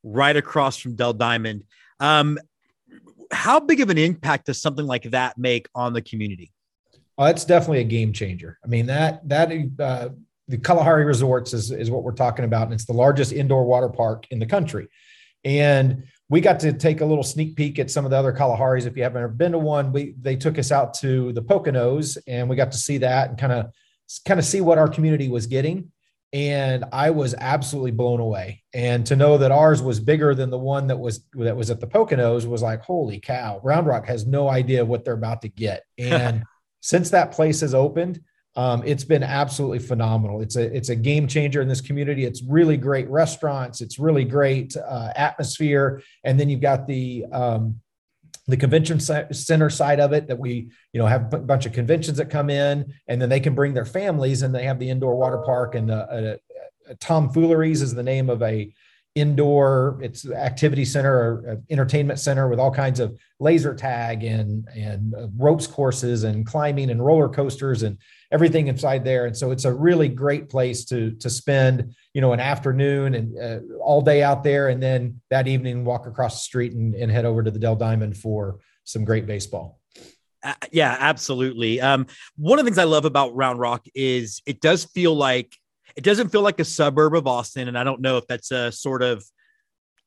[0.03, 1.65] right across from Dell Diamond.
[1.99, 2.39] Um,
[3.33, 6.53] how big of an impact does something like that make on the community?
[7.21, 10.09] oh, it's definitely a game changer i mean that that uh,
[10.49, 13.89] the kalahari resorts is, is what we're talking about and it's the largest indoor water
[13.89, 14.89] park in the country
[15.45, 18.87] and we got to take a little sneak peek at some of the other Kalaharis.
[18.87, 22.17] If you haven't ever been to one, we they took us out to the Poconos
[22.27, 23.73] and we got to see that and kind of
[24.27, 25.91] kind of see what our community was getting.
[26.33, 28.63] And I was absolutely blown away.
[28.73, 31.81] And to know that ours was bigger than the one that was that was at
[31.81, 33.61] the Poconos was like, holy cow!
[33.65, 35.85] Round Rock has no idea what they're about to get.
[35.99, 36.45] And
[36.83, 38.21] since that place has opened,
[38.57, 40.41] um, it's been absolutely phenomenal.
[40.43, 42.25] It's a it's a game changer in this community.
[42.25, 43.81] It's really great restaurants.
[43.81, 47.81] It's really great uh, atmosphere, and then you've got the um,
[48.49, 52.19] the convention center side of it that we you know have a bunch of conventions
[52.19, 55.15] that come in, and then they can bring their families, and they have the indoor
[55.15, 56.37] water park and the uh,
[56.91, 58.73] uh, Tomfooleries is the name of a
[59.17, 64.69] indoor it's activity center or uh, entertainment center with all kinds of laser tag and
[64.77, 67.99] and uh, ropes courses and climbing and roller coasters and
[68.33, 72.33] everything inside there and so it's a really great place to to spend you know
[72.33, 76.45] an afternoon and uh, all day out there and then that evening walk across the
[76.45, 79.81] street and, and head over to the Dell Diamond for some great baseball
[80.43, 81.81] Uh, yeah, absolutely.
[81.83, 85.55] Um, one of the things I love about Round Rock is it does feel like
[85.97, 88.73] it doesn't feel like a suburb of Austin, and I don't know if that's a
[88.73, 89.23] sort of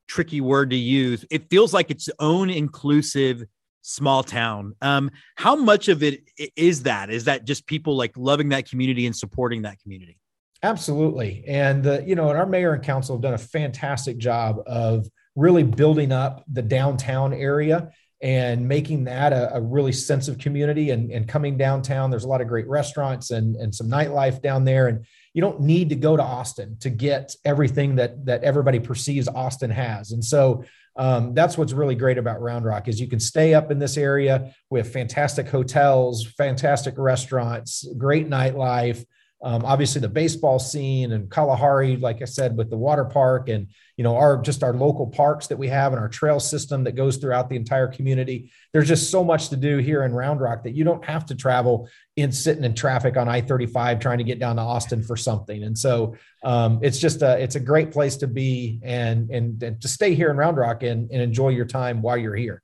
[0.08, 1.24] tricky word to use.
[1.30, 3.44] It feels like its own inclusive
[3.84, 4.74] small town.
[4.82, 6.24] Um, how much of it
[6.56, 7.12] is that?
[7.12, 10.18] Is that just people like loving that community and supporting that community?
[10.64, 11.44] Absolutely.
[11.46, 15.06] And, uh, you know, and our mayor and council have done a fantastic job of
[15.36, 17.92] really building up the downtown area
[18.22, 22.10] and making that a, a really sense of community and, and coming downtown.
[22.10, 24.88] There's a lot of great restaurants and, and some nightlife down there.
[24.88, 29.28] And you don't need to go to Austin to get everything that, that everybody perceives
[29.28, 30.14] Austin has.
[30.14, 30.64] And so
[30.96, 33.98] um, that's what's really great about Round Rock is you can stay up in this
[33.98, 39.04] area with fantastic hotels, fantastic restaurants, great nightlife,
[39.44, 43.68] um, obviously the baseball scene and Kalahari, like I said, with the water park and
[43.98, 46.94] you know our just our local parks that we have and our trail system that
[46.94, 48.52] goes throughout the entire community.
[48.72, 51.36] There's just so much to do here in Round Rock that you don't have to
[51.36, 55.64] travel in sitting in traffic on I-35 trying to get down to Austin for something.
[55.64, 59.82] And so um, it's just a it's a great place to be and and, and
[59.82, 62.64] to stay here in Round Rock and, and enjoy your time while you're here.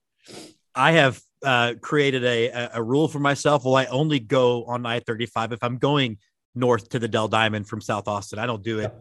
[0.74, 3.64] I have uh, created a, a, rule for myself.
[3.64, 6.18] Well, I only go on I 35 if I'm going
[6.56, 8.40] north to the Dell Diamond from South Austin.
[8.40, 8.94] I don't do it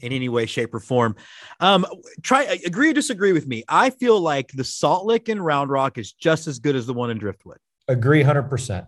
[0.00, 1.16] in any way, shape, or form.
[1.60, 1.86] Um,
[2.22, 3.64] try agree or disagree with me.
[3.68, 6.94] I feel like the Salt Lick in Round Rock is just as good as the
[6.94, 7.58] one in Driftwood.
[7.88, 8.86] Agree, hundred percent.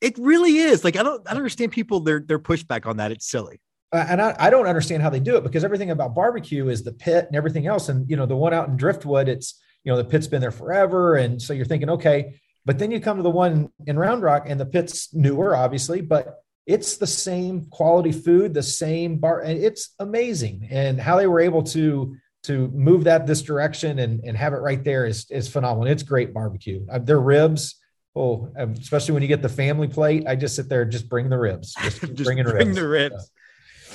[0.00, 0.84] It really is.
[0.84, 3.12] Like I don't, I don't understand people their their pushback on that.
[3.12, 3.60] It's silly.
[3.92, 6.84] Uh, and I, I don't understand how they do it because everything about barbecue is
[6.84, 7.88] the pit and everything else.
[7.88, 10.50] And you know, the one out in Driftwood, it's you know the pit's been there
[10.50, 12.40] forever, and so you're thinking, okay.
[12.66, 16.02] But then you come to the one in Round Rock, and the pit's newer, obviously,
[16.02, 20.68] but it's the same quality food, the same bar, and it's amazing.
[20.70, 24.58] And how they were able to to move that this direction and, and have it
[24.58, 25.90] right there is is phenomenal.
[25.90, 26.86] It's great barbecue.
[26.88, 27.74] Uh, their ribs,
[28.14, 31.28] oh, um, especially when you get the family plate, I just sit there, just bring
[31.28, 32.74] the ribs, just, Just bring ribs.
[32.76, 33.30] the ribs.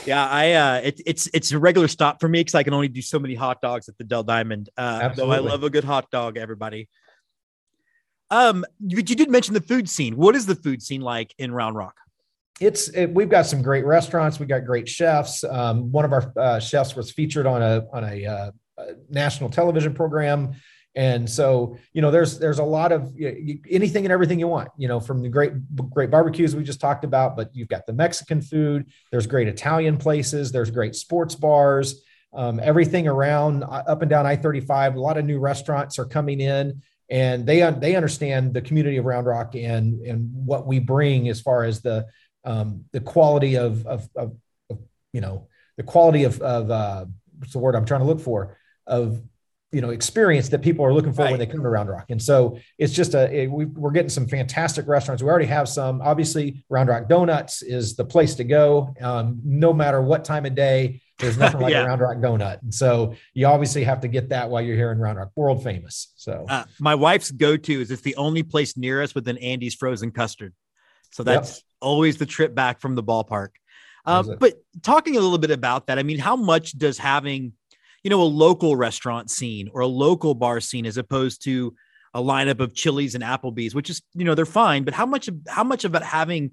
[0.06, 2.90] Yeah, I uh, it, it's it's a regular stop for me because I can only
[2.90, 4.70] do so many hot dogs at the Dell Diamond.
[4.78, 6.90] Uh, though I love a good hot dog, everybody.
[8.30, 10.18] Um, but you did mention the food scene.
[10.18, 11.96] What is the food scene like in Round Rock?
[12.60, 14.40] It's it, we've got some great restaurants.
[14.40, 15.44] We got great chefs.
[15.44, 18.52] Um, one of our uh, chefs was featured on a on a, uh,
[19.10, 20.54] national television program,
[20.96, 24.48] and so you know there's there's a lot of you, you- anything and everything you
[24.48, 24.70] want.
[24.78, 25.54] You know, from the great
[25.90, 28.90] great barbecues we just talked about, but you've got the Mexican food.
[29.12, 30.52] There's great Italian places.
[30.52, 32.02] There's great sports bars.
[32.34, 34.96] Um, everything around uh, up and down I-35.
[34.96, 39.06] A lot of new restaurants are coming in and they they understand the community of
[39.06, 42.06] Round Rock and and what we bring as far as the
[42.46, 44.36] um, the quality of, of, of,
[44.70, 44.80] of,
[45.14, 47.06] you know, the quality of, of uh,
[47.40, 49.22] what's the word I'm trying to look for of,
[49.72, 52.06] you know, experience that people are looking for when they come to Round Rock.
[52.10, 55.22] And so it's just a, it, we, we're getting some fantastic restaurants.
[55.22, 58.94] We already have some, obviously Round Rock Donuts is the place to go.
[59.02, 61.84] Um, no matter what time of day, there's nothing like Yeah.
[61.84, 62.62] a Round Rock donut.
[62.62, 65.62] And so you obviously have to get that while you're here in Round Rock, world
[65.62, 66.14] famous.
[66.16, 69.76] So Uh, my wife's go-to is it's the only place near us with an Andy's
[69.76, 70.54] frozen custard.
[71.12, 73.50] So that's always the trip back from the ballpark.
[74.06, 77.54] Um, but talking a little bit about that, I mean, how much does having,
[78.04, 81.76] you know, a local restaurant scene or a local bar scene as opposed to
[82.14, 85.30] a lineup of Chili's and Applebee's, which is, you know, they're fine, but how much,
[85.48, 86.52] how much about having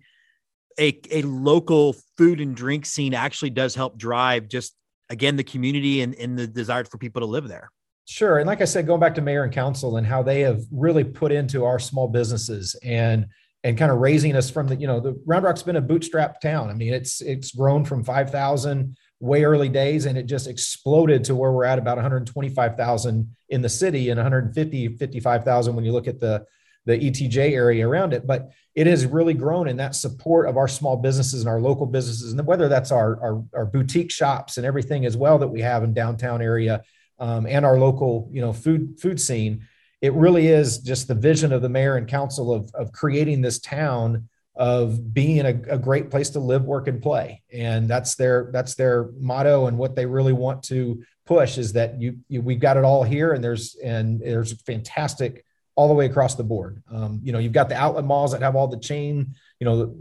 [0.81, 4.75] a, a local food and drink scene actually does help drive just
[5.11, 7.71] again the community and, and the desire for people to live there?
[8.07, 8.39] Sure.
[8.39, 11.05] And like I said, going back to mayor and council and how they have really
[11.05, 13.27] put into our small businesses and
[13.65, 16.41] and kind of raising us from the, you know, the Round Rock's been a bootstrap
[16.41, 16.71] town.
[16.71, 21.35] I mean, it's it's grown from 5,000 way early days and it just exploded to
[21.35, 26.19] where we're at about 125,000 in the city and 150 55,000 when you look at
[26.19, 26.45] the
[26.85, 28.27] the ETJ area around it.
[28.27, 31.87] But it has really grown in that support of our small businesses and our local
[31.87, 35.61] businesses, and whether that's our our, our boutique shops and everything as well that we
[35.61, 36.83] have in downtown area
[37.19, 39.67] um, and our local, you know, food food scene.
[40.03, 43.59] It really is just the vision of the mayor and council of of creating this
[43.61, 48.51] town of being a, a great place to live, work, and play, and that's their
[48.53, 52.61] that's their motto and what they really want to push is that you, you we've
[52.61, 56.83] got it all here, and there's and there's fantastic all the way across the board.
[56.91, 59.95] Um, you know, you've got the outlet malls that have all the chain, you know,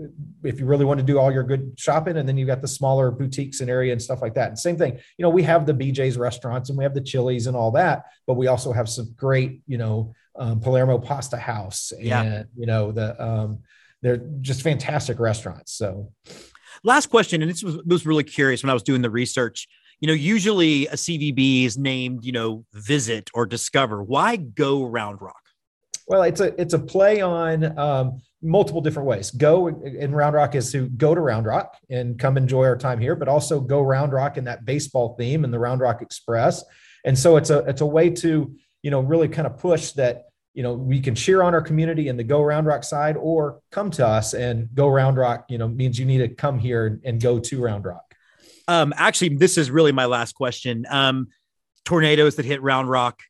[0.43, 2.67] if you really want to do all your good shopping, and then you've got the
[2.67, 4.47] smaller boutiques and area and stuff like that.
[4.49, 7.45] And same thing, you know, we have the BJ's restaurants and we have the Chili's
[7.45, 11.91] and all that, but we also have some great, you know, um, Palermo Pasta House
[11.91, 12.43] and Yeah.
[12.57, 13.59] you know the um,
[14.01, 15.73] they're just fantastic restaurants.
[15.73, 16.11] So
[16.83, 19.67] last question, and this was, was really curious when I was doing the research.
[19.99, 24.01] You know, usually a CVB is named, you know, visit or discover.
[24.01, 25.40] Why go Round Rock?
[26.07, 29.31] Well, it's a it's a play on um, multiple different ways.
[29.31, 32.99] Go in Round Rock is to go to Round Rock and come enjoy our time
[32.99, 36.63] here, but also go Round Rock in that baseball theme and the Round Rock Express.
[37.05, 40.25] And so it's a it's a way to you know really kind of push that
[40.53, 43.59] you know we can cheer on our community in the go Round Rock side, or
[43.71, 45.45] come to us and go Round Rock.
[45.49, 48.15] You know means you need to come here and go to Round Rock.
[48.67, 50.85] Um, actually, this is really my last question.
[50.89, 51.27] Um,
[51.85, 53.21] tornadoes that hit Round Rock.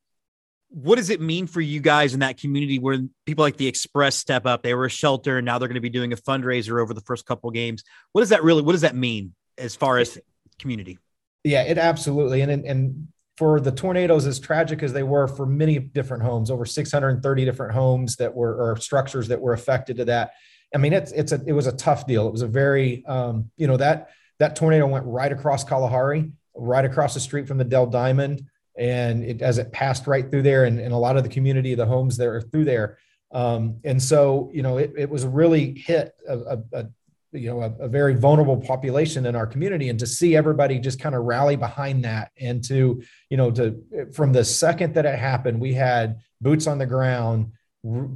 [0.73, 4.15] What does it mean for you guys in that community where people like the Express
[4.15, 4.63] step up?
[4.63, 7.01] They were a shelter, and now they're going to be doing a fundraiser over the
[7.01, 7.83] first couple games.
[8.13, 8.61] What does that really?
[8.61, 10.17] What does that mean as far as
[10.59, 10.97] community?
[11.43, 12.41] Yeah, it absolutely.
[12.41, 13.07] And, and
[13.37, 17.73] for the tornadoes, as tragic as they were for many different homes, over 630 different
[17.73, 20.31] homes that were or structures that were affected to that.
[20.73, 22.27] I mean, it's it's a it was a tough deal.
[22.27, 26.85] It was a very um, you know that that tornado went right across Kalahari, right
[26.85, 28.45] across the street from the Dell Diamond,
[28.77, 31.75] and it as it passed right through there, and, and a lot of the community,
[31.75, 32.97] the homes that are through there.
[33.31, 36.85] Um, and so, you know, it, it was really hit a, a, a
[37.33, 40.99] you know a, a, very vulnerable population in our community and to see everybody just
[40.99, 45.17] kind of rally behind that and to you know to from the second that it
[45.17, 47.51] happened we had boots on the ground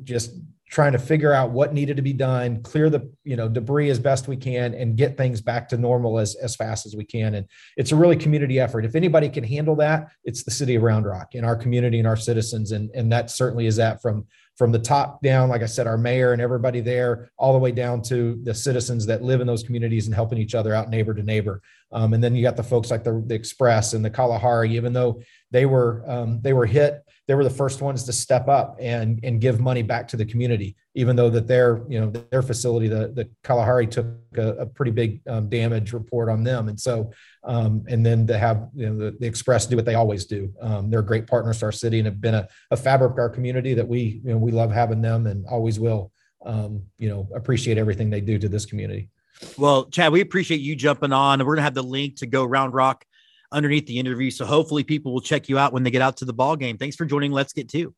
[0.04, 0.36] just
[0.70, 4.00] trying to figure out what needed to be done, clear the you know debris as
[4.00, 7.36] best we can, and get things back to normal as as fast as we can.
[7.36, 7.48] And
[7.78, 8.86] it's a really community effort.
[8.86, 12.08] If anybody can handle that, it's the city of Round Rock and our community and
[12.08, 14.26] our citizens, and and that certainly is that from
[14.58, 17.72] from the top down, like I said, our mayor and everybody there, all the way
[17.72, 21.14] down to the citizens that live in those communities and helping each other out neighbor
[21.14, 21.62] to neighbor.
[21.96, 24.92] Um, and then you got the folks like the, the Express and the Kalahari, even
[24.92, 25.22] though
[25.52, 29.22] they were um, they were hit, they were the first ones to step up and
[29.24, 32.90] and give money back to the community, even though that their you know their facility,
[32.90, 37.12] the the Kalahari took a, a pretty big um, damage report on them, and so
[37.46, 40.54] um, and then to have you know the, the, Express do what they always do.
[40.60, 43.30] Um, they're great partners to our city and have been a, a fabric of our
[43.30, 46.12] community that we you know we love having them and always will.
[46.46, 49.10] Um, you know appreciate everything they do to this community.
[49.58, 51.46] Well, Chad, we appreciate you jumping on.
[51.46, 53.06] We're gonna have the link to go Round Rock
[53.52, 56.26] underneath the interview, so hopefully people will check you out when they get out to
[56.26, 56.78] the ball game.
[56.78, 57.32] Thanks for joining.
[57.32, 57.94] Let's get to.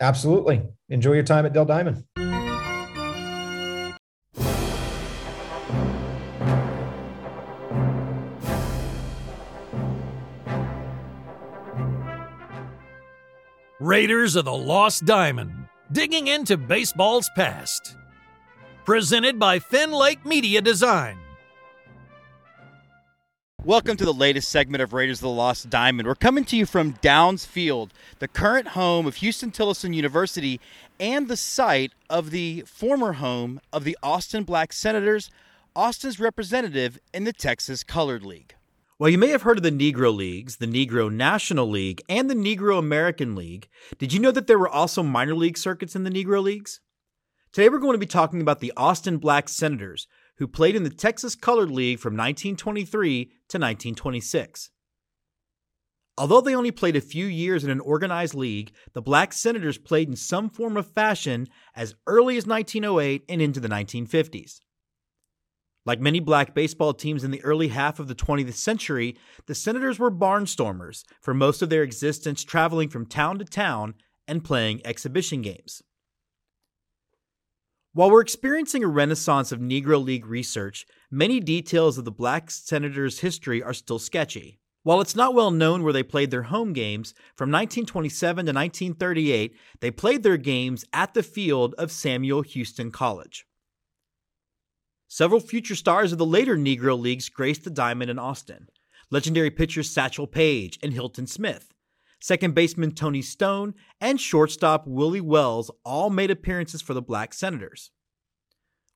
[0.00, 0.62] Absolutely.
[0.88, 2.04] Enjoy your time at Dell Diamond.
[13.80, 17.96] Raiders of the Lost Diamond, digging into baseball's past.
[18.90, 21.16] Presented by Finn Lake Media Design.
[23.64, 26.08] Welcome to the latest segment of Raiders of the Lost Diamond.
[26.08, 30.60] We're coming to you from Downs Field, the current home of Huston Tillotson University
[30.98, 35.30] and the site of the former home of the Austin Black Senators,
[35.76, 38.56] Austin's representative in the Texas Colored League.
[38.98, 42.34] Well, you may have heard of the Negro Leagues, the Negro National League, and the
[42.34, 43.68] Negro American League.
[43.98, 46.80] Did you know that there were also minor league circuits in the Negro Leagues?
[47.52, 50.90] Today we're going to be talking about the Austin Black Senators, who played in the
[50.90, 54.70] Texas Colored League from 1923 to 1926.
[56.16, 60.08] Although they only played a few years in an organized league, the Black Senators played
[60.08, 64.60] in some form of fashion as early as 1908 and into the 1950s.
[65.84, 69.98] Like many black baseball teams in the early half of the 20th century, the Senators
[69.98, 73.94] were barnstormers for most of their existence, traveling from town to town
[74.28, 75.82] and playing exhibition games.
[77.92, 83.18] While we're experiencing a renaissance of Negro League research, many details of the Black Senators'
[83.18, 84.60] history are still sketchy.
[84.84, 89.56] While it's not well known where they played their home games, from 1927 to 1938,
[89.80, 93.44] they played their games at the field of Samuel Huston College.
[95.08, 98.68] Several future stars of the later Negro Leagues graced the diamond in Austin.
[99.10, 101.74] Legendary pitchers Satchel Paige and Hilton Smith,
[102.20, 107.90] second baseman Toni Stone, and shortstop Willie Wells all made appearances for the Black Senators.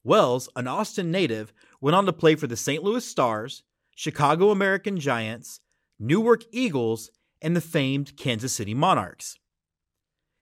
[0.05, 2.85] Wells, an Austin native, went on to play for the St.
[2.85, 3.62] Louis Stars,
[3.97, 5.61] Chicago American Giants,
[5.99, 7.11] Newark Eagles,
[7.41, 9.39] and the famed Kansas City Monarchs.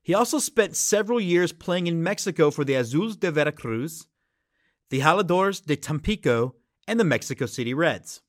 [0.03, 4.07] He also spent several years playing in Mexico for the Azules de Veracruz,
[4.91, 6.57] the Jaladores de Tampico,
[6.89, 8.21] and the Mexico City Reds.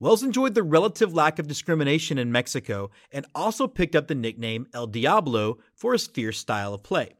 [0.00, 4.68] Wells enjoyed the relative lack of discrimination in Mexico and also picked up the nickname
[4.72, 7.14] El Diablo for his fierce style of play.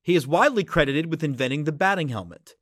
[0.00, 2.54] He is widely credited with inventing the batting helmet.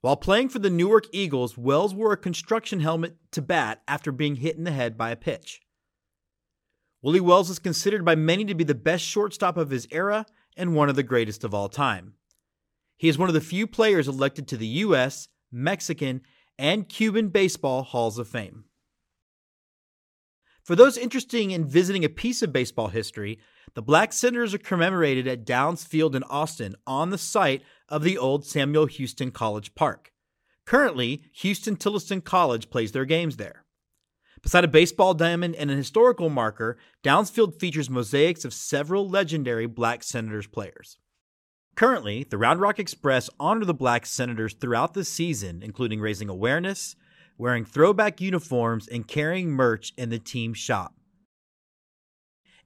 [0.00, 4.36] While playing for the Newark Eagles, Wells wore a construction helmet to bat after being
[4.36, 5.60] hit in the head by a pitch.
[7.02, 10.24] Willie Wells is considered by many to be the best shortstop of his era
[10.56, 12.14] and one of the greatest of all time.
[12.96, 16.22] He is one of the few players elected to the U.S., Mexican,
[16.58, 18.64] and Cuban Baseball Halls of Fame.
[20.62, 23.38] For those interested in visiting a piece of baseball history,
[23.74, 28.18] the Black Senators are commemorated at Downs Field in Austin on the site of the
[28.18, 30.12] old Samuel Huston College Park.
[30.64, 33.64] Currently, Huston Tillotson College plays their games there.
[34.42, 39.66] Beside a baseball diamond and an historical marker, Downs Field features mosaics of several legendary
[39.66, 40.98] Black Senators players.
[41.76, 46.96] Currently, the Round Rock Express honor the Black Senators throughout the season, including raising awareness,
[47.36, 50.94] wearing throwback uniforms, and carrying merch in the team shop.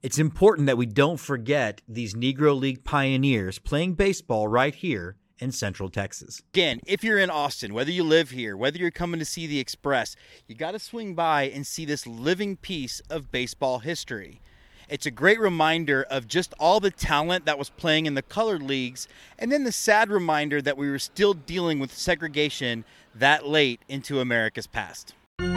[0.01, 5.51] It's important that we don't forget these Negro League pioneers playing baseball right here in
[5.51, 6.41] Central Texas.
[6.53, 9.59] Again, if you're in Austin, whether you live here, whether you're coming to see the
[9.59, 10.15] Express,
[10.47, 14.39] you got to swing by and see this living piece of baseball history.
[14.91, 18.61] It's a great reminder of just all the talent that was playing in the colored
[18.61, 19.07] leagues,
[19.39, 22.83] and then the sad reminder that we were still dealing with segregation
[23.15, 25.15] that late into America's past.
[25.39, 25.55] And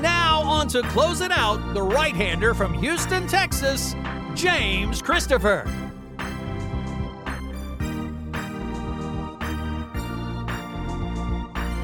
[0.00, 3.96] now, on to close it out, the right hander from Houston, Texas,
[4.36, 5.91] James Christopher.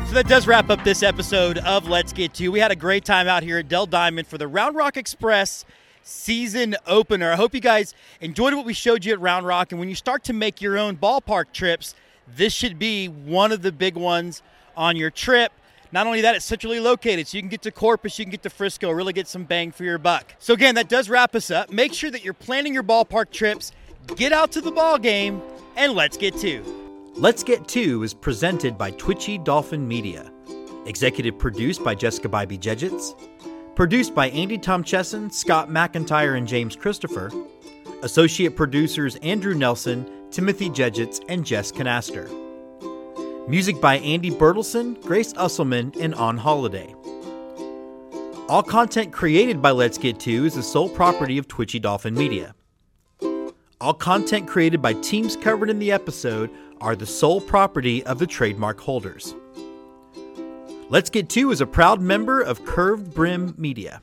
[0.09, 2.48] So that does wrap up this episode of Let's Get To.
[2.48, 5.66] We had a great time out here at Dell Diamond for the Round Rock Express
[6.02, 7.30] season opener.
[7.30, 7.92] I hope you guys
[8.22, 9.70] enjoyed what we showed you at Round Rock.
[9.70, 11.94] And when you start to make your own ballpark trips,
[12.26, 14.42] this should be one of the big ones
[14.78, 15.52] on your trip.
[15.92, 18.42] Not only that, it's centrally located, so you can get to Corpus, you can get
[18.44, 20.34] to Frisco, really get some bang for your buck.
[20.38, 21.70] So again, that does wrap us up.
[21.70, 23.72] Make sure that you're planning your ballpark trips,
[24.16, 25.42] get out to the ball game,
[25.76, 26.88] and let's get to.
[27.20, 30.32] Let's Get To is presented by Twitchy Dolphin Media.
[30.86, 33.20] Executive produced by Jessica Bybee Jedgetts.
[33.74, 37.32] Produced by Andy Tom Chesson, Scott McIntyre, and James Christopher.
[38.02, 42.28] Associate producers Andrew Nelson, Timothy Jedgetts, and Jess Canaster.
[43.48, 46.94] Music by Andy Bertelson, Grace Usselman, and On Holiday.
[48.48, 52.54] All content created by Let's Get To is the sole property of Twitchy Dolphin Media.
[53.80, 56.50] All content created by teams covered in the episode
[56.81, 59.35] are the sole property of the trademark holders.
[60.91, 64.01] Let's Get To is a proud member of Curved Brim Media.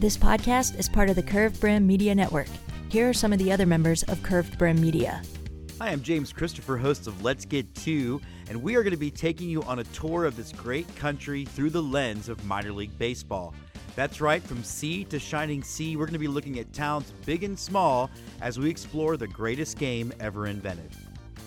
[0.00, 2.48] This podcast is part of the Curved Brim Media Network.
[2.90, 5.22] Here are some of the other members of Curved Brim Media.
[5.80, 9.10] Hi, I'm James Christopher, host of Let's Get To, and we are going to be
[9.10, 12.96] taking you on a tour of this great country through the lens of minor league
[12.98, 13.54] baseball.
[13.96, 17.44] That's right, from sea to shining sea, we're going to be looking at towns big
[17.44, 20.90] and small as we explore the greatest game ever invented.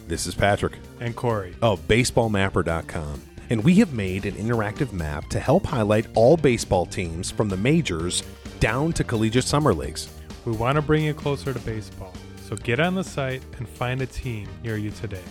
[0.08, 5.28] This is Patrick and Corey oh, of BaseballMapper.com, and we have made an interactive map
[5.30, 8.24] to help highlight all baseball teams from the majors
[8.62, 10.10] down to collegiate summer leagues.
[10.46, 12.14] We want to bring you closer to baseball,
[12.48, 15.24] so get on the site and find a team near you today.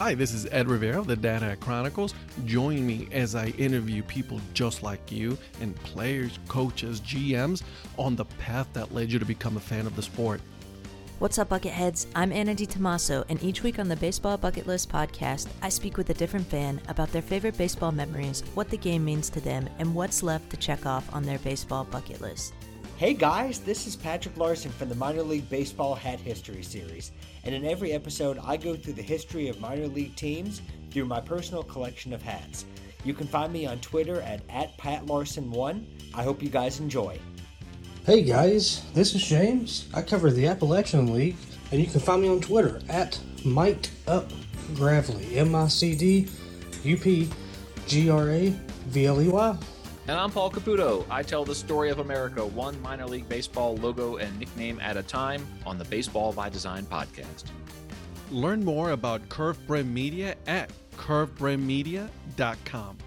[0.00, 2.14] Hi, this is Ed Rivera of the Data Chronicles.
[2.46, 7.62] Join me as I interview people just like you and players, coaches, GMs
[7.98, 10.40] on the path that led you to become a fan of the sport.
[11.18, 12.06] What's up, Bucketheads?
[12.14, 15.98] I'm Anna Di DiTomaso, and each week on the Baseball Bucket List podcast, I speak
[15.98, 19.68] with a different fan about their favorite baseball memories, what the game means to them,
[19.78, 22.54] and what's left to check off on their baseball bucket list.
[23.00, 27.12] Hey guys, this is Patrick Larson from the Minor League Baseball Hat History Series,
[27.44, 31.18] and in every episode, I go through the history of minor league teams through my
[31.18, 32.66] personal collection of hats.
[33.02, 36.12] You can find me on Twitter at, at PatLarson1.
[36.14, 37.18] I hope you guys enjoy.
[38.04, 39.88] Hey guys, this is James.
[39.94, 41.36] I cover the Appalachian League,
[41.72, 45.36] and you can find me on Twitter at Mic'dUpGravley.
[45.38, 46.28] M I C D
[46.84, 47.30] U P
[47.86, 48.50] G R A
[48.88, 49.56] V L E Y.
[50.08, 51.04] And I'm Paul Caputo.
[51.10, 55.02] I tell the story of America one minor league baseball logo and nickname at a
[55.02, 57.44] time on the Baseball by Design podcast.
[58.30, 62.98] Learn more about Curve Brim Media at curvebrimmedia.com.